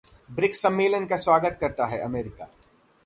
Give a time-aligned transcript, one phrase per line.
[0.31, 2.49] BRICS सम्मेलन का स्वागत करता है अमेरिका